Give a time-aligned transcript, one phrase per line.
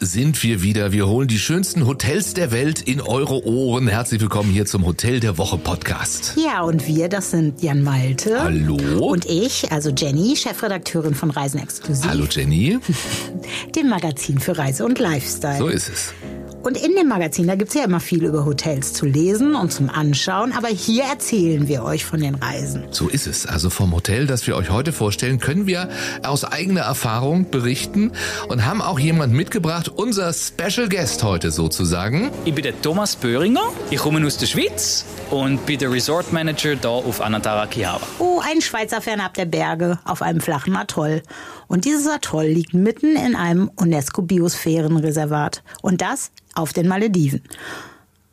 [0.00, 0.92] Sind wir wieder.
[0.92, 3.86] Wir holen die schönsten Hotels der Welt in eure Ohren.
[3.86, 6.34] Herzlich willkommen hier zum Hotel der Woche Podcast.
[6.36, 8.42] Ja, und wir, das sind Jan Malte.
[8.42, 8.78] Hallo.
[9.06, 12.08] Und ich, also Jenny, Chefredakteurin von Reisen Exklusiv.
[12.08, 12.78] Hallo Jenny.
[13.76, 15.58] Dem Magazin für Reise und Lifestyle.
[15.58, 16.14] So ist es.
[16.62, 19.88] Und in dem Magazin, da gibt's ja immer viel über Hotels zu lesen und zum
[19.88, 22.84] Anschauen, aber hier erzählen wir euch von den Reisen.
[22.90, 23.46] So ist es.
[23.46, 25.88] Also vom Hotel, das wir euch heute vorstellen, können wir
[26.22, 28.12] aus eigener Erfahrung berichten
[28.48, 32.30] und haben auch jemand mitgebracht, unser Special Guest heute sozusagen.
[32.44, 36.76] Ich bin der Thomas Böhringer, ich komme aus der Schweiz und bin der Resort Manager
[36.76, 38.06] da auf Anantara Kihawa.
[38.18, 41.22] Oh, ein Schweizer fernab der Berge auf einem flachen Atoll.
[41.70, 45.62] Und dieses Atoll liegt mitten in einem UNESCO-Biosphärenreservat.
[45.82, 47.44] Und das auf den Malediven.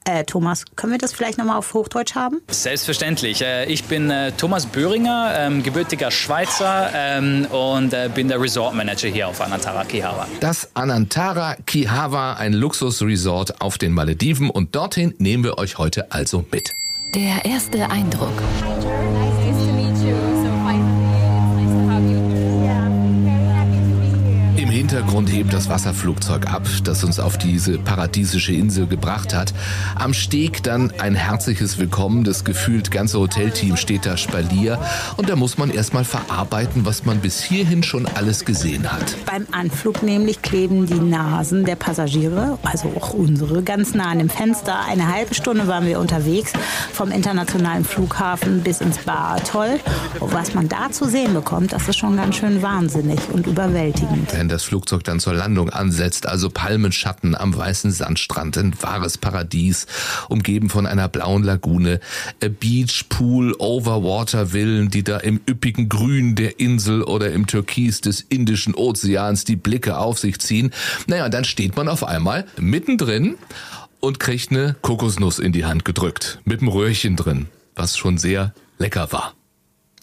[0.06, 2.42] Äh, Thomas, können wir das vielleicht nochmal auf Hochdeutsch haben?
[2.50, 3.44] Selbstverständlich.
[3.44, 8.74] Äh, Ich bin äh, Thomas Böhringer, ähm, gebürtiger Schweizer ähm, und äh, bin der Resort
[8.74, 10.28] Manager hier auf Anantara Kihawa.
[10.40, 16.44] Das Anantara Kihawa, ein Luxusresort auf den Malediven und dorthin nehmen wir euch heute also
[16.52, 16.72] mit.
[17.14, 18.34] Der erste Eindruck.
[24.90, 29.54] Hintergrund hebt das Wasserflugzeug ab, das uns auf diese paradiesische Insel gebracht hat.
[29.96, 32.24] Am Steg dann ein herzliches Willkommen.
[32.24, 34.80] Das gefühlt ganze Hotelteam steht da Spalier.
[35.18, 39.18] Und da muss man erstmal verarbeiten, was man bis hierhin schon alles gesehen hat.
[39.26, 44.30] Beim Anflug nämlich kleben die Nasen der Passagiere, also auch unsere, ganz nah an dem
[44.30, 44.86] Fenster.
[44.86, 46.54] Eine halbe Stunde waren wir unterwegs
[46.94, 49.82] vom internationalen Flughafen bis ins Bar-Atoll.
[50.22, 54.32] Was man da zu sehen bekommt, das ist schon ganz schön wahnsinnig und überwältigend.
[54.32, 59.88] Wenn das Flugzeug dann zur Landung ansetzt, also Palmenschatten am weißen Sandstrand, ein wahres Paradies,
[60.30, 62.00] umgeben von einer blauen Lagune,
[62.44, 68.02] a Beach, Pool, Overwater Villen, die da im üppigen Grün der Insel oder im Türkis
[68.02, 70.72] des Indischen Ozeans die Blicke auf sich ziehen.
[71.08, 73.36] Naja, dann steht man auf einmal mittendrin
[74.00, 78.54] und kriegt eine Kokosnuss in die Hand gedrückt, mit einem Röhrchen drin, was schon sehr
[78.78, 79.34] lecker war.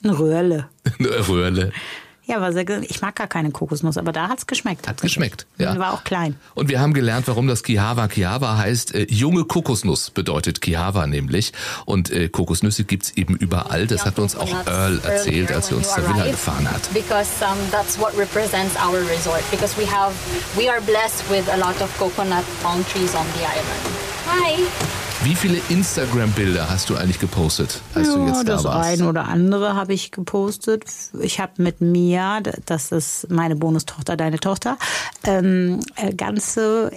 [0.02, 0.68] Ein Röhrle.
[0.98, 1.72] Eine Röhrle.
[2.26, 4.88] Ja, war sehr, ich mag gar keine Kokosnuss, aber da hat's geschmeckt.
[4.88, 5.72] Hat geschmeckt, ja.
[5.72, 6.36] Und War auch klein.
[6.54, 8.94] Und wir haben gelernt, warum das Kihawa Kihawa heißt.
[8.94, 11.52] Äh, junge Kokosnuss bedeutet Kihawa nämlich.
[11.84, 13.86] Und äh, Kokosnüsse gibt's eben überall.
[13.86, 16.80] Das hat uns auch Earl erzählt, als er uns zur Villa gefahren hat.
[16.94, 19.42] Because um, that's what represents our resort.
[19.50, 20.14] Because we have,
[20.56, 24.04] we are blessed with a lot of coconut palm trees on the island.
[24.26, 25.03] Hi.
[25.24, 28.88] Wie viele Instagram-Bilder hast du eigentlich gepostet, als du Ja, jetzt da das warst?
[28.90, 30.84] eine oder andere habe ich gepostet.
[31.18, 34.76] Ich habe mit Mia, das ist meine Bonustochter, deine Tochter,
[35.24, 36.90] ähm, äh, ganze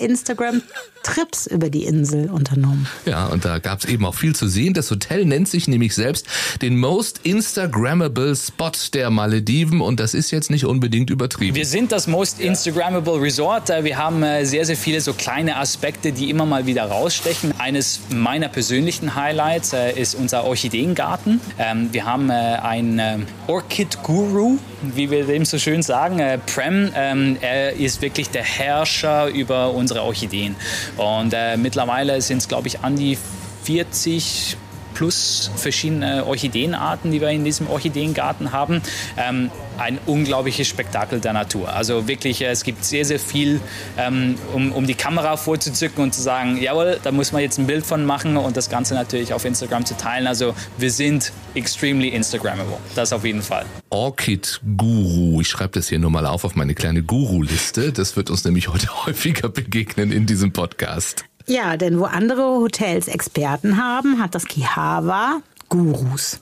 [1.08, 2.88] Instagram-Trips über die Insel unternommen.
[3.06, 4.74] Ja, und da gab's eben auch viel zu sehen.
[4.74, 6.28] Das Hotel nennt sich nämlich selbst
[6.62, 11.56] den Most Instagrammable Spot der Malediven und das ist jetzt nicht unbedingt übertrieben.
[11.56, 13.70] Wir sind das Most Instagrammable Resort.
[13.70, 17.54] Äh, Wir haben äh, sehr, sehr viele so kleine Aspekte, die immer mal wieder rausstechen.
[17.60, 21.40] Eines meiner persönlichen Highlights äh, ist unser Orchideengarten.
[21.58, 26.20] Ähm, Wir haben einen Orchid Guru, wie wir dem so schön sagen.
[26.20, 30.56] Äh, Prem, ähm, er ist wirklich der Herrscher über unsere Orchideen.
[30.98, 33.18] Und äh, mittlerweile sind es, glaube ich, an die
[33.64, 34.58] 40
[34.98, 38.82] plus verschiedene Orchideenarten, die wir in diesem Orchideengarten haben.
[39.16, 41.72] Ähm, ein unglaubliches Spektakel der Natur.
[41.72, 43.62] Also wirklich, es gibt sehr, sehr viel,
[43.96, 47.68] ähm, um, um die Kamera vorzuzücken und zu sagen, jawohl, da muss man jetzt ein
[47.68, 50.26] Bild von machen und das Ganze natürlich auf Instagram zu teilen.
[50.26, 52.80] Also wir sind extremely Instagrammable.
[52.96, 53.68] Das auf jeden Fall.
[53.92, 55.42] Orchid Guru.
[55.42, 57.94] Ich schreibe das hier nur mal auf auf meine kleine Guru-Liste.
[57.94, 61.26] Das wird uns nämlich heute häufiger begegnen in diesem Podcast.
[61.48, 66.42] Ja, denn wo andere Hotels Experten haben, hat das Kihawa Gurus.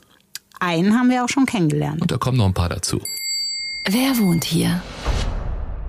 [0.58, 2.02] Einen haben wir auch schon kennengelernt.
[2.02, 3.00] Und da kommen noch ein paar dazu.
[3.88, 4.82] Wer wohnt hier?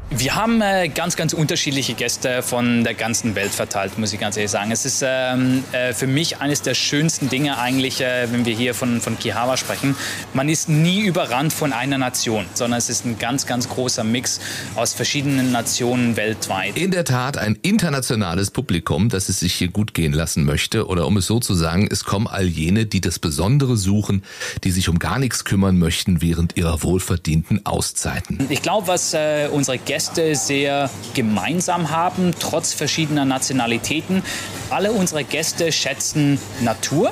[0.09, 4.37] Wir haben äh, ganz, ganz unterschiedliche Gäste von der ganzen Welt verteilt, muss ich ganz
[4.37, 4.71] ehrlich sagen.
[4.71, 8.73] Es ist ähm, äh, für mich eines der schönsten Dinge eigentlich, äh, wenn wir hier
[8.73, 9.97] von, von Kihawa sprechen.
[10.33, 14.39] Man ist nie überrannt von einer Nation, sondern es ist ein ganz, ganz großer Mix
[14.75, 16.77] aus verschiedenen Nationen weltweit.
[16.77, 20.87] In der Tat ein internationales Publikum, das es sich hier gut gehen lassen möchte.
[20.87, 24.23] Oder um es so zu sagen, es kommen all jene, die das Besondere suchen,
[24.63, 28.47] die sich um gar nichts kümmern möchten während ihrer wohlverdienten Auszeiten.
[28.49, 34.23] Ich glaube, was äh, unsere Gäste sehr gemeinsam haben, trotz verschiedener Nationalitäten,
[34.69, 37.11] alle unsere Gäste schätzen Natur,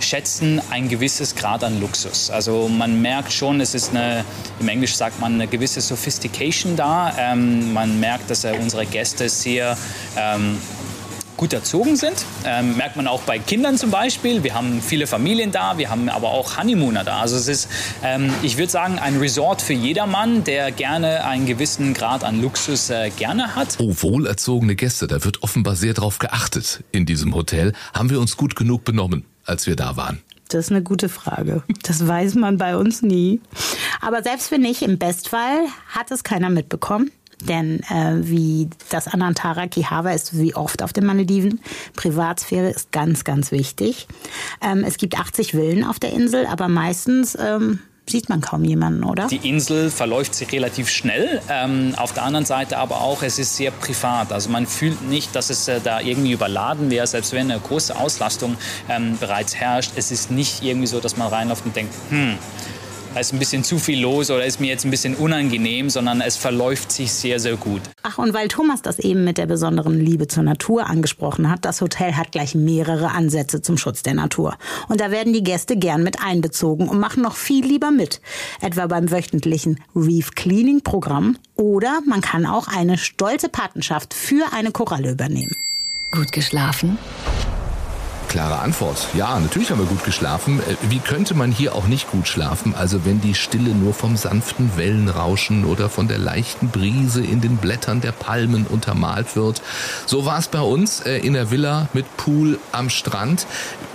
[0.00, 2.30] schätzen ein gewisses Grad an Luxus.
[2.30, 4.24] Also man merkt schon, es ist eine,
[4.60, 7.12] im Englisch sagt man, eine gewisse Sophistication da.
[7.18, 9.76] Ähm, man merkt, dass unsere Gäste sehr
[10.16, 10.58] ähm,
[11.36, 12.24] gut erzogen sind.
[12.44, 14.42] Ähm, merkt man auch bei Kindern zum Beispiel.
[14.42, 17.20] Wir haben viele Familien da, wir haben aber auch Honeymooner da.
[17.20, 17.68] Also es ist,
[18.02, 22.90] ähm, ich würde sagen, ein Resort für jedermann, der gerne einen gewissen Grad an Luxus
[22.90, 23.76] äh, gerne hat.
[23.78, 27.72] Oh, wohlerzogene Gäste, da wird offenbar sehr drauf geachtet in diesem Hotel.
[27.94, 30.22] Haben wir uns gut genug benommen, als wir da waren?
[30.48, 31.62] Das ist eine gute Frage.
[31.82, 33.40] Das weiß man bei uns nie.
[34.00, 37.10] Aber selbst wenn nicht, im Bestfall hat es keiner mitbekommen.
[37.48, 41.60] Denn äh, wie das Anantara Kihava ist wie oft auf den Malediven.
[41.96, 44.06] Privatsphäre ist ganz, ganz wichtig.
[44.60, 49.04] Ähm, es gibt 80 Villen auf der Insel, aber meistens ähm, sieht man kaum jemanden,
[49.04, 49.26] oder?
[49.28, 51.40] Die Insel verläuft sich relativ schnell.
[51.48, 54.32] Ähm, auf der anderen Seite aber auch, es ist sehr privat.
[54.32, 57.96] Also man fühlt nicht, dass es äh, da irgendwie überladen wäre, selbst wenn eine große
[57.96, 58.56] Auslastung
[58.88, 59.92] ähm, bereits herrscht.
[59.96, 62.36] Es ist nicht irgendwie so, dass man reinläuft und denkt, hm,
[63.14, 66.20] da ist ein bisschen zu viel los oder ist mir jetzt ein bisschen unangenehm, sondern
[66.20, 67.82] es verläuft sich sehr, sehr gut.
[68.02, 71.80] Ach, und weil Thomas das eben mit der besonderen Liebe zur Natur angesprochen hat, das
[71.80, 74.56] Hotel hat gleich mehrere Ansätze zum Schutz der Natur.
[74.88, 78.20] Und da werden die Gäste gern mit einbezogen und machen noch viel lieber mit.
[78.60, 84.72] Etwa beim wöchentlichen Reef Cleaning Programm oder man kann auch eine stolze Patenschaft für eine
[84.72, 85.54] Koralle übernehmen.
[86.10, 86.98] Gut geschlafen?
[88.32, 89.08] Klare Antwort.
[89.12, 90.60] Ja, natürlich haben wir gut geschlafen.
[90.60, 92.74] Äh, wie könnte man hier auch nicht gut schlafen?
[92.74, 97.58] Also wenn die Stille nur vom sanften Wellenrauschen oder von der leichten Brise in den
[97.58, 99.60] Blättern der Palmen untermalt wird.
[100.06, 103.46] So war es bei uns äh, in der Villa mit Pool am Strand.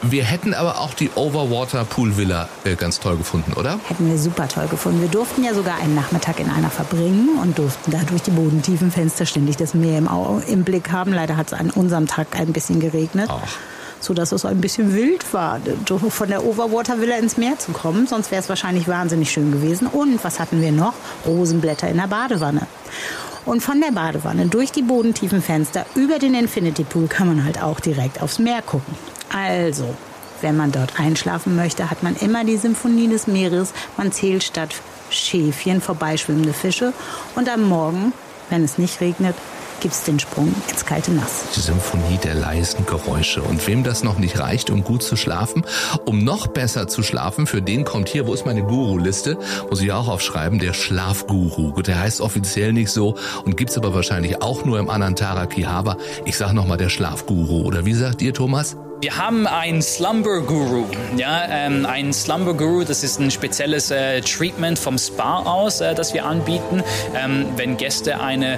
[0.03, 3.79] Wir hätten aber auch die Overwater Pool Villa äh, ganz toll gefunden, oder?
[3.87, 5.01] Hätten wir super toll gefunden.
[5.01, 8.91] Wir durften ja sogar einen Nachmittag in einer verbringen und durften da durch die bodentiefen
[8.91, 10.07] Fenster ständig das Meer im,
[10.45, 11.11] im Blick haben.
[11.11, 13.29] Leider hat es an unserem Tag ein bisschen geregnet.
[13.31, 13.41] Ach
[13.99, 15.59] so dass es ein bisschen wild war,
[16.09, 18.07] von der Overwater Villa ins Meer zu kommen.
[18.07, 19.87] Sonst wäre es wahrscheinlich wahnsinnig schön gewesen.
[19.87, 20.93] Und was hatten wir noch?
[21.25, 22.67] Rosenblätter in der Badewanne.
[23.45, 27.61] Und von der Badewanne durch die bodentiefen Fenster über den Infinity Pool kann man halt
[27.61, 28.93] auch direkt aufs Meer gucken.
[29.33, 29.95] Also,
[30.41, 33.73] wenn man dort einschlafen möchte, hat man immer die Symphonie des Meeres.
[33.95, 34.75] Man zählt statt
[35.09, 36.93] Schäfchen vorbeischwimmende Fische.
[37.35, 38.13] Und am Morgen,
[38.49, 39.35] wenn es nicht regnet,
[39.79, 41.45] gibt es den Sprung ins kalte Nass.
[41.55, 43.41] Die Symphonie der leisen Geräusche.
[43.41, 45.65] Und wem das noch nicht reicht, um gut zu schlafen,
[46.05, 49.37] um noch besser zu schlafen, für den kommt hier, wo ist meine Guru-Liste?
[49.69, 51.81] Muss ich auch aufschreiben, der Schlafguru.
[51.81, 53.15] Der heißt offiziell nicht so
[53.45, 55.97] und gibt's aber wahrscheinlich auch nur im Anantara Kihava.
[56.25, 57.63] Ich sag nochmal der Schlafguru.
[57.63, 58.77] Oder wie sagt ihr, Thomas?
[58.99, 60.85] Wir haben einen Slumber Guru.
[61.17, 65.93] Ja, ähm, ein Slumber Guru, das ist ein spezielles äh, Treatment vom Spa aus, äh,
[65.93, 66.81] das wir anbieten.
[67.15, 68.57] Ähm, wenn Gäste eine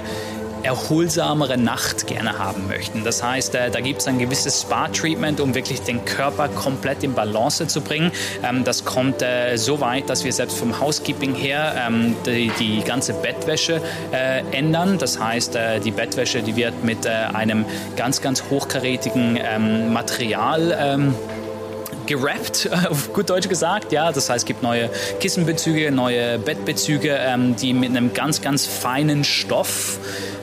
[0.63, 3.03] erholsamere Nacht gerne haben möchten.
[3.03, 7.13] Das heißt, äh, da gibt es ein gewisses Spa-Treatment, um wirklich den Körper komplett in
[7.13, 8.11] Balance zu bringen.
[8.43, 12.81] Ähm, das kommt äh, so weit, dass wir selbst vom Housekeeping her ähm, die, die
[12.83, 14.97] ganze Bettwäsche äh, ändern.
[14.97, 17.65] Das heißt, die Bettwäsche, die wird mit einem
[17.95, 21.07] ganz, ganz hochkarätigen ähm, Material
[22.09, 23.93] gerappt, auf gut Deutsch gesagt.
[23.93, 24.89] Ja, das heißt, es gibt neue
[25.21, 29.99] Kissenbezüge, neue Bettbezüge, ähm, die mit einem ganz, ganz feinen Stoff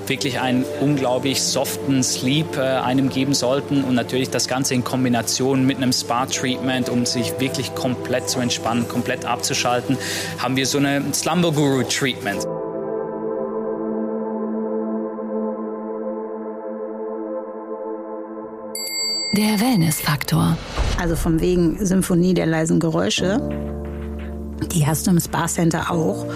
[0.06, 5.66] wirklich einen unglaublich soften Sleep äh, einem geben sollten und natürlich das Ganze in Kombination
[5.66, 9.98] mit einem Spa-Treatment, um sich wirklich komplett zu entspannen, komplett abzuschalten,
[10.38, 12.46] haben wir so eine Slumber Guru Treatment.
[19.32, 20.56] Der Wellness-Faktor.
[20.98, 23.40] Also vom wegen Symphonie der leisen Geräusche
[24.72, 26.26] die hast du im Spa Center auch.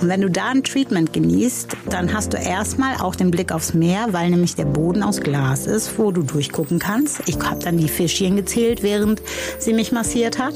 [0.00, 3.74] Und wenn du da ein Treatment genießt, dann hast du erstmal auch den Blick aufs
[3.74, 7.20] Meer, weil nämlich der Boden aus Glas ist, wo du durchgucken kannst.
[7.26, 9.20] Ich habe dann die Fischchen gezählt, während
[9.58, 10.54] sie mich massiert hat.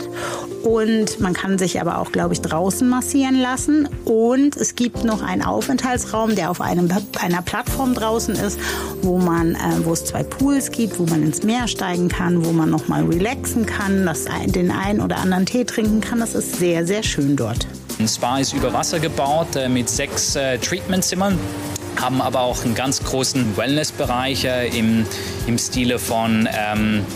[0.62, 3.86] Und man kann sich aber auch, glaube ich, draußen massieren lassen.
[4.06, 6.88] Und es gibt noch einen Aufenthaltsraum, der auf einem,
[7.20, 8.58] einer Plattform draußen ist,
[9.02, 12.52] wo man, äh, wo es zwei Pools gibt, wo man ins Meer steigen kann, wo
[12.52, 16.20] man noch mal relaxen kann, das, den einen oder anderen Tee trinken kann.
[16.20, 17.66] Das ist sehr, sehr schön dort.
[17.98, 21.38] Ein Spa ist über Wasser gebaut äh, mit sechs äh, Treatmentzimmern
[22.00, 25.06] haben aber auch einen ganz großen Wellnessbereich äh, im,
[25.46, 27.06] im Stile von ähm,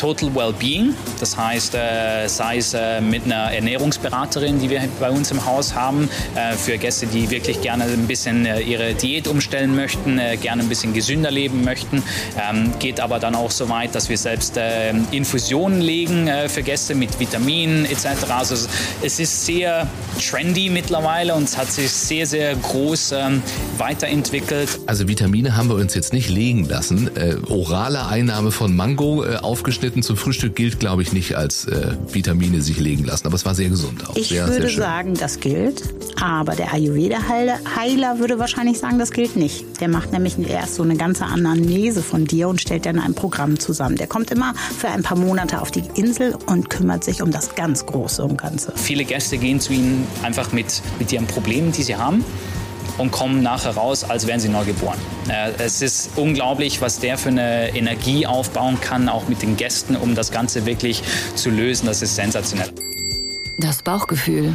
[0.00, 0.94] Total Wellbeing.
[1.18, 5.74] Das heißt, äh, sei es äh, mit einer Ernährungsberaterin, die wir bei uns im Haus
[5.74, 10.38] haben, äh, für Gäste, die wirklich gerne ein bisschen äh, ihre Diät umstellen möchten, äh,
[10.38, 12.02] gerne ein bisschen gesünder leben möchten.
[12.40, 16.94] Ähm, geht aber dann auch so weit, dass wir selbst äh, Infusionen legen für Gäste
[16.94, 18.30] mit Vitaminen etc.
[18.30, 18.54] Also
[19.02, 19.86] es ist sehr
[20.18, 23.42] trendy mittlerweile und es hat sich sehr, sehr groß ähm,
[23.76, 24.80] weiterentwickelt.
[24.86, 27.10] Also Vitamine haben wir uns jetzt nicht legen lassen.
[27.48, 32.62] orale Einnahme von Mango aufgeschnitten Skeleton zum Frühstück gilt, glaube ich, nicht als äh, Vitamine
[32.62, 34.14] sich legen lassen, aber es war sehr gesund auch.
[34.14, 35.82] Ich sehr, würde sehr sagen, das gilt.
[36.20, 39.80] Aber der Ayurveda-Heiler würde wahrscheinlich sagen, das gilt nicht.
[39.80, 43.58] Der macht nämlich erst so eine ganze Anamnese von dir und stellt dann ein Programm
[43.58, 43.96] zusammen.
[43.96, 47.54] Der kommt immer für ein paar Monate auf die Insel und kümmert sich um das
[47.56, 48.72] ganz Große und Ganze.
[48.76, 52.24] Viele Gäste gehen zu ihnen einfach mit, mit ihren Problemen, die sie haben
[52.98, 54.98] und kommen nachher raus, als wären sie neu geboren.
[55.28, 59.96] Äh, es ist unglaublich, was der für eine Energie aufbauen kann, auch mit den Gästen,
[59.96, 61.02] um das Ganze wirklich
[61.34, 61.86] zu lösen.
[61.86, 62.70] Das ist sensationell.
[63.58, 64.54] Das Bauchgefühl.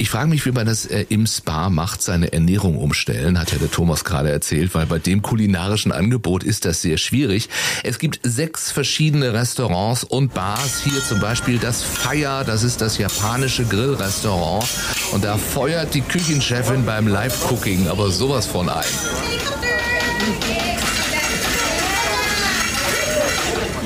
[0.00, 3.58] Ich frage mich, wie man das äh, im Spa macht, seine Ernährung umstellen, hat ja
[3.58, 7.50] der Thomas gerade erzählt, weil bei dem kulinarischen Angebot ist das sehr schwierig.
[7.84, 10.82] Es gibt sechs verschiedene Restaurants und Bars.
[10.82, 14.66] Hier zum Beispiel das Fire, das ist das japanische Grillrestaurant.
[15.12, 18.84] Und da feuert die Küchenchefin beim Live-Cooking aber sowas von ein.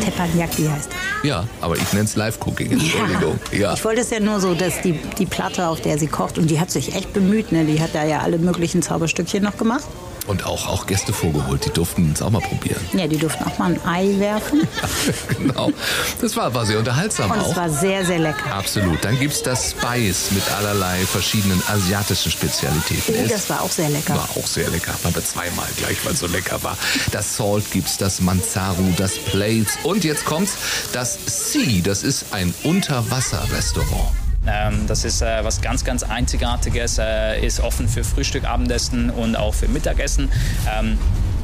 [0.01, 1.04] Teppanyaki heißt.
[1.25, 3.39] Ja, aber ich nenne es Live-Cooking, Entschuldigung.
[3.51, 3.73] Ja.
[3.73, 6.51] Ich wollte es ja nur so, dass die, die Platte, auf der sie kocht, und
[6.51, 7.65] die hat sich echt bemüht, ne?
[7.65, 9.85] die hat da ja alle möglichen Zauberstückchen noch gemacht.
[10.27, 12.81] Und auch, auch Gäste vorgeholt, die durften es auch mal probieren.
[12.95, 14.67] Ja, die durften auch mal ein Ei werfen.
[15.39, 15.71] genau.
[16.21, 17.51] Das war, war sehr unterhaltsam Und auch.
[17.51, 18.55] es war sehr, sehr lecker.
[18.55, 19.05] Absolut.
[19.05, 23.15] Dann gibt's das Spice mit allerlei verschiedenen asiatischen Spezialitäten.
[23.19, 24.15] Oh, Es das war auch sehr lecker.
[24.15, 24.95] War auch sehr lecker.
[25.05, 26.79] Aber zweimal gleich, weil es so lecker war.
[27.13, 29.79] Das Salt gibt's, das Manzaru, das Plates.
[29.83, 30.57] Und jetzt kommt's,
[30.93, 31.83] das Sea.
[31.83, 34.24] Das ist ein Unterwasserrestaurant.
[34.47, 39.37] Ähm, das ist äh, was ganz, ganz Einzigartiges, äh, ist offen für Frühstück, Abendessen und
[39.37, 40.31] auch für Mittagessen.
[40.79, 40.99] Ähm,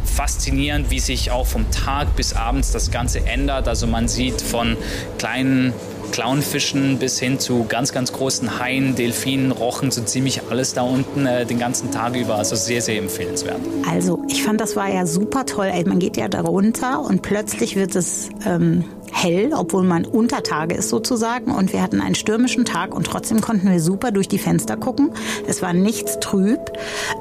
[0.05, 3.69] faszinierend, wie sich auch vom Tag bis abends das Ganze ändert.
[3.69, 4.77] Also man sieht von
[5.19, 5.73] kleinen
[6.11, 11.27] Clownfischen bis hin zu ganz, ganz großen Haien, Delfinen, Rochen, so ziemlich alles da unten
[11.27, 12.37] äh, den ganzen Tag über.
[12.37, 13.61] Also sehr, sehr empfehlenswert.
[13.89, 15.71] Also, ich fand, das war ja super toll.
[15.87, 20.75] Man geht ja da runter und plötzlich wird es ähm, hell, obwohl man unter Tage
[20.75, 21.53] ist sozusagen.
[21.53, 25.13] Und wir hatten einen stürmischen Tag und trotzdem konnten wir super durch die Fenster gucken.
[25.47, 26.61] Es war nichts trüb.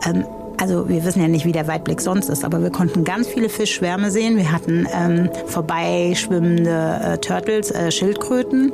[0.06, 0.26] Ähm,
[0.60, 3.50] also wir wissen ja nicht, wie der Weitblick sonst ist, aber wir konnten ganz viele
[3.50, 4.38] Fischschwärme sehen.
[4.38, 8.74] Wir hatten ähm, vorbeischwimmende äh, Turtles, äh, Schildkröten.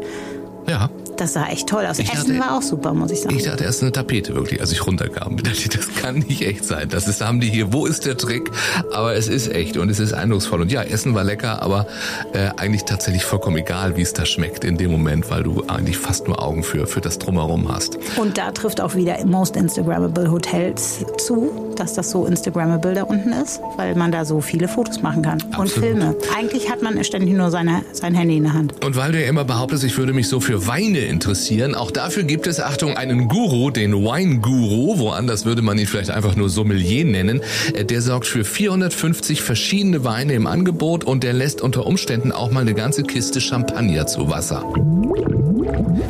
[0.67, 0.89] Ja.
[1.17, 1.99] Das sah echt toll aus.
[1.99, 3.35] Ich Essen dachte- war auch super, muss ich sagen.
[3.35, 5.37] Ich dachte erst eine Tapete wirklich, als ich runterkam.
[5.45, 6.89] Ich dachte, das kann nicht echt sein.
[6.89, 8.51] Das ist, haben die hier, wo ist der Trick?
[8.91, 10.61] Aber es ist echt und es ist eindrucksvoll.
[10.61, 11.87] Und ja, Essen war lecker, aber
[12.33, 15.97] äh, eigentlich tatsächlich vollkommen egal, wie es da schmeckt in dem Moment, weil du eigentlich
[15.97, 17.97] fast nur Augen für, für das Drumherum hast.
[18.17, 23.31] Und da trifft auch wieder Most Instagrammable Hotels zu, dass das so Instagrammable da unten
[23.31, 25.41] ist, weil man da so viele Fotos machen kann.
[25.41, 25.71] Und Absolut.
[25.89, 26.15] Filme.
[26.37, 28.83] Eigentlich hat man ständig nur seine, sein Handy in der Hand.
[28.85, 32.23] Und weil du ja immer behauptest, ich würde mich so für Weine interessieren, auch dafür
[32.23, 37.05] gibt es, Achtung, einen Guru, den Wine-Guru, woanders würde man ihn vielleicht einfach nur Sommelier
[37.05, 37.41] nennen.
[37.73, 42.51] Äh, Der sorgt für 450 verschiedene Weine im Angebot und der lässt unter Umständen auch
[42.51, 44.63] mal eine ganze Kiste Champagner zu Wasser.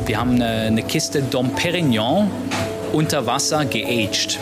[0.06, 2.30] Wir haben eine, eine Kiste Dom Perignon
[2.92, 4.38] unter Wasser geaged.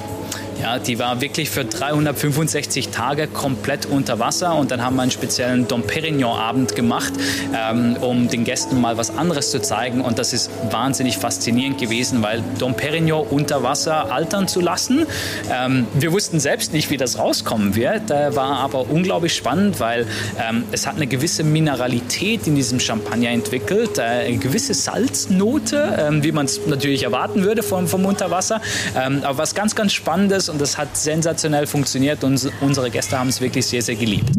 [0.62, 5.10] Ja, die war wirklich für 365 Tage komplett unter Wasser und dann haben wir einen
[5.10, 7.12] speziellen Dom Perignon Abend gemacht,
[7.54, 12.22] ähm, um den Gästen mal was anderes zu zeigen und das ist wahnsinnig faszinierend gewesen,
[12.22, 15.06] weil Dom Perignon unter Wasser altern zu lassen.
[15.50, 20.06] Ähm, wir wussten selbst nicht, wie das rauskommen wird, äh, war aber unglaublich spannend, weil
[20.38, 26.22] ähm, es hat eine gewisse Mineralität in diesem Champagner entwickelt, äh, eine gewisse Salznote, ähm,
[26.22, 28.60] wie man es natürlich erwarten würde vom, vom Unterwasser.
[28.96, 33.28] Ähm, aber was ganz, ganz Spannendes und das hat sensationell funktioniert und unsere Gäste haben
[33.28, 34.30] es wirklich sehr, sehr geliebt.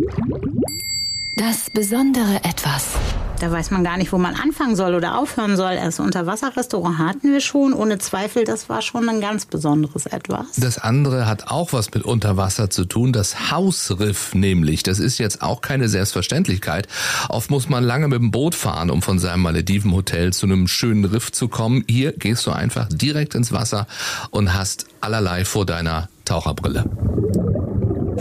[1.36, 2.94] Das besondere Etwas.
[3.39, 5.75] Da weiß man gar nicht, wo man anfangen soll oder aufhören soll.
[5.75, 7.74] Das Unterwasserrestaurant hatten wir schon.
[7.74, 10.56] Ohne Zweifel, das war schon ein ganz besonderes Etwas.
[10.58, 14.84] Das andere hat auch was mit Unterwasser zu tun, das Hausriff nämlich.
[14.84, 16.88] Das ist jetzt auch keine Selbstverständlichkeit.
[17.30, 21.06] Oft muss man lange mit dem Boot fahren, um von seinem Maledivenhotel zu einem schönen
[21.06, 21.84] Riff zu kommen.
[21.88, 23.88] Hier gehst du einfach direkt ins Wasser
[24.32, 26.86] und hast allerlei vor deiner Taucherbrille.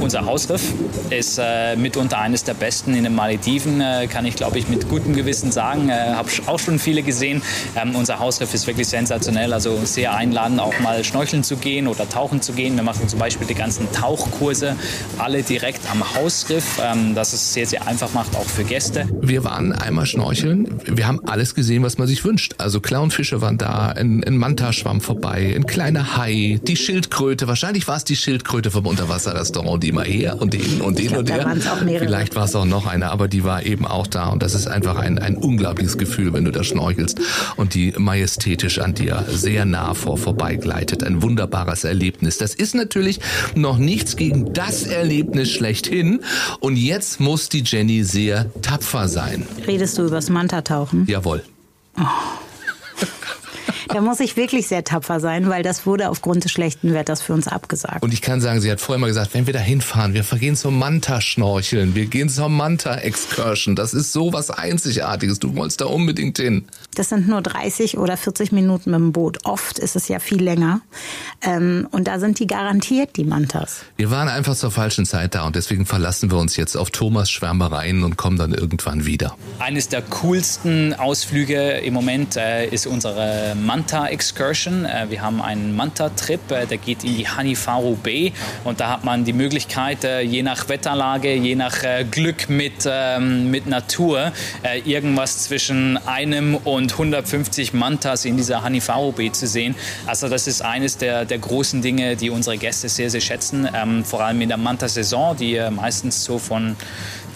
[0.04, 0.62] Unser Hausriff
[1.08, 4.86] ist äh, mitunter eines der besten in den Malediven, äh, kann ich glaube ich mit
[4.90, 5.88] gutem Gewissen sagen.
[5.88, 7.40] Äh, Habe auch schon viele gesehen.
[7.74, 12.06] Ähm, unser Hausriff ist wirklich sensationell, also sehr einladend, auch mal schnorcheln zu gehen oder
[12.06, 12.76] tauchen zu gehen.
[12.76, 14.76] Wir machen zum Beispiel die ganzen Tauchkurse
[15.16, 19.08] alle direkt am Hausriff, ähm, das es sehr, sehr einfach macht, auch für Gäste.
[19.22, 20.82] Wir waren einmal schnorcheln.
[20.84, 22.56] Wir haben alles gesehen, was man sich wünscht.
[22.58, 27.48] Also Clownfische waren da, ein, ein Manta schwamm vorbei, ein kleiner Hai, die Schildkröte.
[27.48, 31.20] Wahrscheinlich war es die Schildkröte vom Unterwasserrestaurant, die mal her und den und den glaub,
[31.20, 31.98] und der.
[31.98, 34.66] Vielleicht war es auch noch einer, aber die war eben auch da und das ist
[34.66, 37.20] einfach ein, ein unglaubliches Gefühl, wenn du da schnorchelst
[37.56, 41.02] und die majestätisch an dir sehr nah vor vorbeigleitet.
[41.04, 42.38] Ein wunderbares Erlebnis.
[42.38, 43.20] Das ist natürlich
[43.54, 46.20] noch nichts gegen das Erlebnis schlechthin
[46.60, 49.46] und jetzt muss die Jenny sehr tapfer sein.
[49.66, 51.06] Redest du übers Manta-Tauchen?
[51.06, 51.42] Jawohl.
[53.94, 57.32] Da muss ich wirklich sehr tapfer sein, weil das wurde aufgrund des schlechten Wetters für
[57.32, 58.02] uns abgesagt.
[58.02, 60.56] Und ich kann sagen, sie hat vorher mal gesagt, wenn wir da hinfahren, wir gehen
[60.56, 63.76] zum Manta-Schnorcheln, wir gehen zur Manta-Excursion.
[63.76, 65.38] Das ist so was Einzigartiges.
[65.38, 66.64] Du wolltest da unbedingt hin.
[66.96, 69.38] Das sind nur 30 oder 40 Minuten mit dem Boot.
[69.44, 70.80] Oft ist es ja viel länger.
[71.40, 73.82] Ähm, und da sind die garantiert, die Mantas.
[73.96, 77.30] Wir waren einfach zur falschen Zeit da und deswegen verlassen wir uns jetzt auf Thomas
[77.30, 79.36] Schwärmereien und kommen dann irgendwann wieder.
[79.60, 84.84] Eines der coolsten Ausflüge im Moment äh, ist unsere Manta Excursion.
[84.84, 88.32] Äh, wir haben einen Manta-Trip, äh, der geht in die Hanifaru Bay
[88.64, 91.74] und da hat man die Möglichkeit, äh, je nach Wetterlage, je nach
[92.10, 94.32] Glück mit, ähm, mit Natur,
[94.84, 99.74] irgendwas zwischen einem und 150 Mantas in dieser Hanifaru Bay zu sehen.
[100.06, 104.04] Also das ist eines der, der großen Dinge, die unsere Gäste sehr, sehr schätzen, ähm,
[104.04, 106.76] vor allem in der Manta-Saison, die meistens so von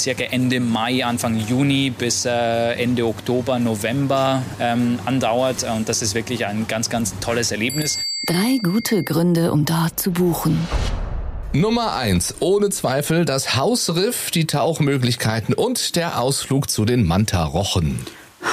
[0.01, 5.65] circa Ende Mai, Anfang Juni bis äh, Ende Oktober, November ähm, andauert.
[5.65, 7.99] Und das ist wirklich ein ganz, ganz tolles Erlebnis.
[8.27, 10.59] Drei gute Gründe, um dort zu buchen.
[11.53, 18.01] Nummer eins, ohne Zweifel das Hausriff, die Tauchmöglichkeiten und der Ausflug zu den Manta-Rochen.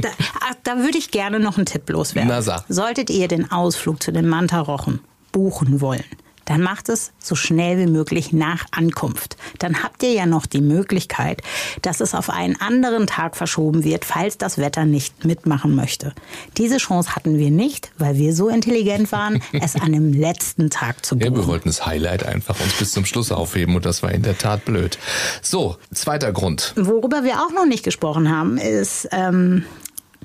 [0.00, 0.08] Da,
[0.40, 2.30] ach, da würde ich gerne noch einen Tipp loswerden.
[2.30, 2.64] Na, sag.
[2.68, 5.00] Solltet ihr den Ausflug zu den Manta-Rochen
[5.32, 6.04] buchen wollen,
[6.46, 9.36] dann macht es so schnell wie möglich nach Ankunft.
[9.58, 11.42] Dann habt ihr ja noch die Möglichkeit,
[11.82, 16.14] dass es auf einen anderen Tag verschoben wird, falls das Wetter nicht mitmachen möchte.
[16.56, 21.04] Diese Chance hatten wir nicht, weil wir so intelligent waren, es an dem letzten Tag
[21.04, 21.48] zu Ja, wir buchen.
[21.48, 24.64] wollten das Highlight einfach uns bis zum Schluss aufheben und das war in der Tat
[24.64, 24.98] blöd.
[25.42, 26.72] So, zweiter Grund.
[26.76, 29.64] Worüber wir auch noch nicht gesprochen haben, ist, ähm,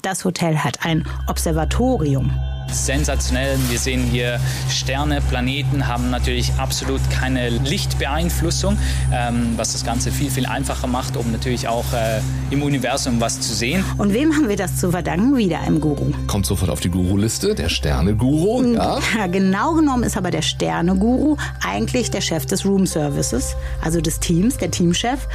[0.02, 2.32] das Hotel hat ein Observatorium.
[2.72, 3.58] Sensationell.
[3.70, 4.40] Wir sehen hier
[4.70, 8.78] Sterne, Planeten, haben natürlich absolut keine Lichtbeeinflussung,
[9.14, 13.40] ähm, was das Ganze viel, viel einfacher macht, um natürlich auch äh, im Universum was
[13.40, 13.84] zu sehen.
[13.98, 15.38] Und wem haben wir das zu verdanken?
[15.38, 16.12] Wieder einem Guru.
[16.28, 19.00] Kommt sofort auf die Guru-Liste, der Sterne-Guru, ja.
[19.18, 24.20] Ja, genau genommen ist aber der Sterne-Guru eigentlich der Chef des Room Services, also des
[24.20, 25.28] Teams, der Teamchef.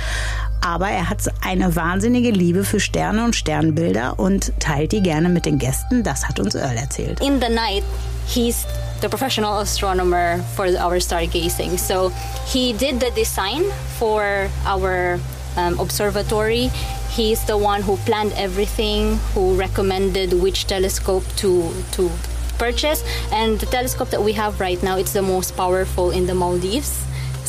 [0.61, 5.47] Aber er hat eine wahnsinnige Liebe für Sterne und Sternbilder und teilt die gerne mit
[5.47, 6.03] den Gästen.
[6.03, 7.15] Das hat uns Earl erzählt.
[7.20, 7.85] In the night,
[8.26, 8.66] he's
[9.00, 11.79] the professional astronomer for our stargazing.
[11.79, 12.09] So
[12.46, 13.64] he did the design
[13.98, 15.18] for our
[15.57, 16.68] um, observatory.
[17.11, 22.11] He's the one who planned everything, who recommended which telescope to to
[22.59, 23.05] purchase.
[23.33, 27.06] And the telescope that we have right now, it's the most powerful in the Maldives.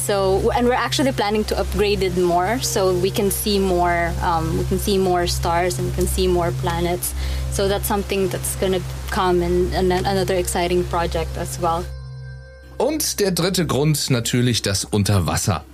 [0.08, 4.13] So, and we're actually planning to upgrade it more, so we can see more.
[4.22, 7.13] Um, we can see more stars and we can see more planets.
[7.52, 8.80] So that's something that's gonna
[9.12, 11.84] come in, in another exciting project as well.
[12.78, 14.86] Und der dritte Grund natürlich das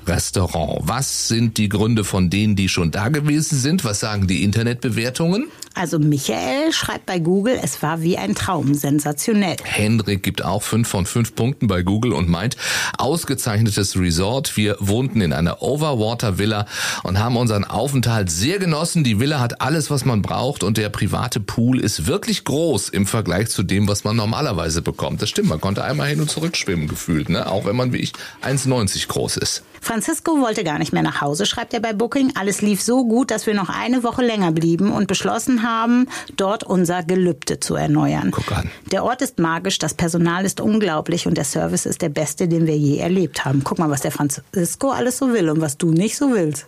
[0.03, 0.81] Unterwasserrestaurant.
[0.83, 3.83] Was sind die Gründe von denen, die schon da gewesen sind?
[3.83, 5.47] Was sagen die Internetbewertungen?
[5.75, 9.55] Also Michael schreibt bei Google, es war wie ein Traum, sensationell.
[9.63, 12.57] Hendrik gibt auch fünf von fünf Punkten bei Google und meint,
[12.99, 14.55] ausgezeichnetes Resort.
[14.55, 16.67] Wir wohnten in einer Overwater Villa
[17.01, 19.03] und haben unseren Aufenthalt sehr genossen.
[19.03, 23.07] Die Villa hat alles, was man braucht und der private Pool ist wirklich groß im
[23.07, 25.23] Vergleich zu dem, was man normalerweise bekommt.
[25.23, 27.49] Das stimmt, man konnte einmal hin und zurück schwimmen gefühlt, ne?
[27.49, 28.13] auch wenn man wie ich
[28.43, 29.63] 1,90 groß ist.
[29.83, 32.31] Francisco wollte gar nicht mehr nach Hause, schreibt er bei Booking.
[32.35, 36.63] Alles lief so gut, dass wir noch eine Woche länger blieben und beschlossen haben, dort
[36.63, 38.31] unser Gelübde zu erneuern.
[38.31, 38.71] Guck an.
[38.91, 42.65] Der Ort ist magisch, das Personal ist unglaublich und der Service ist der beste, den
[42.65, 43.63] wir je erlebt haben.
[43.65, 46.65] Guck mal, was der Francisco alles so will und was du nicht so willst.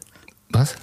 [0.50, 0.76] Was?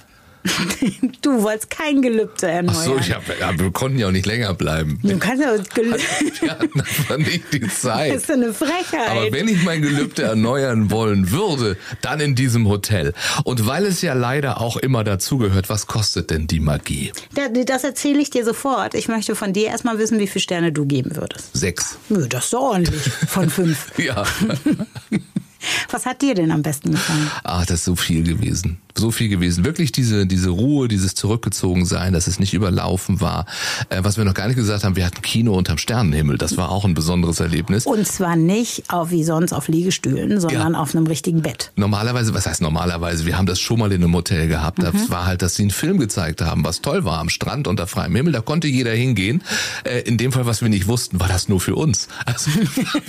[1.21, 2.75] Du wolltest kein Gelübde erneuern.
[2.77, 4.99] Ach so, ich hab, ja, wir konnten ja auch nicht länger bleiben.
[5.01, 5.99] Du kannst ja Gelübde.
[6.41, 8.13] Wir hatten einfach nicht die Das Zeit.
[8.13, 9.09] ist eine Frechheit.
[9.09, 13.13] Aber wenn ich mein Gelübde erneuern wollen würde, dann in diesem Hotel.
[13.45, 17.11] Und weil es ja leider auch immer dazugehört, was kostet denn die Magie?
[17.35, 18.93] Da- Das erzähle ich dir sofort.
[18.95, 21.55] Ich möchte von dir erstmal wissen, wie viele Sterne du geben würdest.
[21.55, 21.97] Sechs.
[22.09, 23.01] Nö, das ist doch ordentlich.
[23.27, 23.91] Von fünf.
[23.97, 24.23] Ja.
[25.91, 27.31] Was hat dir denn am besten gefallen?
[27.43, 28.79] Ah, das ist so viel gewesen.
[28.97, 29.65] So viel gewesen.
[29.65, 33.45] Wirklich diese, diese Ruhe, dieses Zurückgezogensein, dass es nicht überlaufen war.
[33.89, 36.37] Äh, was wir noch gar nicht gesagt haben, wir hatten Kino unterm Sternenhimmel.
[36.37, 37.85] Das war auch ein besonderes Erlebnis.
[37.85, 40.79] Und zwar nicht auf, wie sonst auf Liegestühlen, sondern ja.
[40.79, 41.71] auf einem richtigen Bett.
[41.75, 43.25] Normalerweise, was heißt normalerweise?
[43.25, 44.79] Wir haben das schon mal in einem Hotel gehabt.
[44.79, 44.83] Mhm.
[44.83, 47.87] Das war halt, dass sie einen Film gezeigt haben, was toll war am Strand unter
[47.87, 48.33] freiem Himmel.
[48.33, 49.43] Da konnte jeder hingehen.
[49.83, 52.07] Äh, in dem Fall, was wir nicht wussten, war das nur für uns.
[52.25, 52.51] Also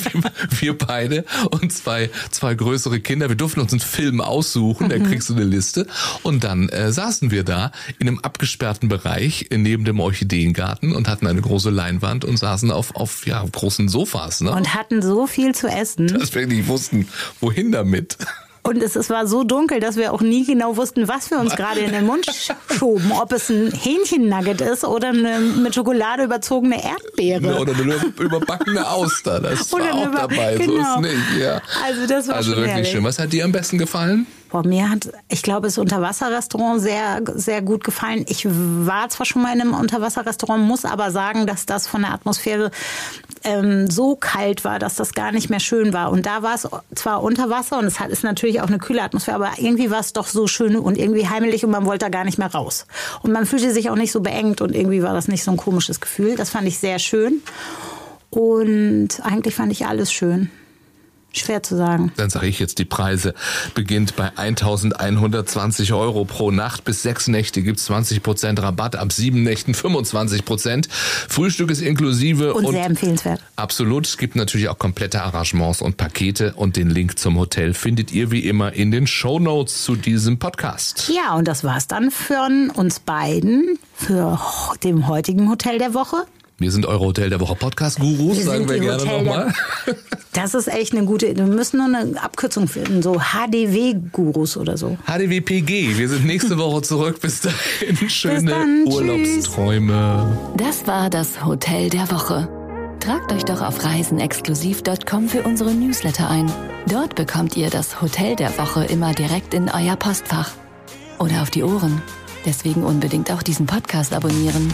[0.60, 3.28] wir beide und zwei, zwei größere Kinder.
[3.28, 4.88] Wir durften uns einen Film aussuchen.
[4.88, 5.04] Da mhm.
[5.04, 5.73] kriegst du eine Liste.
[6.22, 11.26] Und dann äh, saßen wir da in einem abgesperrten Bereich neben dem Orchideengarten und hatten
[11.26, 14.40] eine große Leinwand und saßen auf, auf ja, großen Sofas.
[14.40, 14.52] Ne?
[14.52, 16.06] Und hatten so viel zu essen.
[16.08, 17.08] Dass wir nicht wussten,
[17.40, 18.16] wohin damit.
[18.66, 21.54] Und es, es war so dunkel, dass wir auch nie genau wussten, was wir uns
[21.56, 22.26] gerade in den Mund
[22.78, 23.12] schoben.
[23.12, 27.58] Ob es ein Hähnchennugget ist oder eine mit Schokolade überzogene Erdbeere.
[27.60, 29.40] Oder eine überbackene Auster.
[29.40, 30.56] Das war auch über, dabei.
[30.56, 30.72] Genau.
[30.72, 31.00] So ist genau.
[31.00, 31.40] nicht.
[31.40, 31.60] Ja.
[31.84, 32.90] Also das war Also wirklich herrlich.
[32.90, 33.04] schön.
[33.04, 34.26] Was hat dir am besten gefallen?
[34.54, 38.24] Boah, mir hat, ich glaube, das Unterwasserrestaurant sehr, sehr gut gefallen.
[38.28, 42.12] Ich war zwar schon mal in einem Unterwasserrestaurant, muss aber sagen, dass das von der
[42.12, 42.70] Atmosphäre
[43.42, 46.12] ähm, so kalt war, dass das gar nicht mehr schön war.
[46.12, 49.02] Und da war es zwar unter Wasser und es hat, ist natürlich auch eine kühle
[49.02, 52.08] Atmosphäre, aber irgendwie war es doch so schön und irgendwie heimelig und man wollte da
[52.08, 52.86] gar nicht mehr raus.
[53.22, 55.56] Und man fühlte sich auch nicht so beengt und irgendwie war das nicht so ein
[55.56, 56.36] komisches Gefühl.
[56.36, 57.42] Das fand ich sehr schön.
[58.30, 60.52] Und eigentlich fand ich alles schön.
[61.36, 62.12] Schwer zu sagen.
[62.16, 63.34] Dann sage ich jetzt, die Preise
[63.74, 66.84] beginnt bei 1120 Euro pro Nacht.
[66.84, 70.88] Bis sechs Nächte gibt's 20 Prozent Rabatt, ab sieben Nächten 25 Prozent.
[70.90, 72.54] Frühstück ist inklusive.
[72.54, 73.40] Und, und sehr empfehlenswert.
[73.56, 74.06] Absolut.
[74.06, 78.30] Es gibt natürlich auch komplette Arrangements und Pakete und den Link zum Hotel findet ihr
[78.30, 81.10] wie immer in den Show Notes zu diesem Podcast.
[81.14, 84.38] Ja, und das war's dann von uns beiden für
[84.82, 86.26] dem heutigen Hotel der Woche.
[86.58, 89.52] Wir sind eure Hotel der Woche Podcast Gurus, wir sagen wir gerne nochmal.
[90.32, 94.76] Das ist echt eine gute, wir müssen nur eine Abkürzung finden, so HDW Gurus oder
[94.76, 94.96] so.
[95.06, 95.96] HDWPG.
[95.96, 97.20] Wir sind nächste Woche zurück.
[97.20, 100.38] Bis dahin schöne Bis dann, Urlaubsträume.
[100.56, 102.48] Das war das Hotel der Woche.
[103.00, 106.50] Tragt euch doch auf reisenexklusiv.com für unsere Newsletter ein.
[106.88, 110.52] Dort bekommt ihr das Hotel der Woche immer direkt in euer Postfach
[111.18, 112.02] oder auf die Ohren.
[112.44, 114.72] Deswegen unbedingt auch diesen Podcast abonnieren.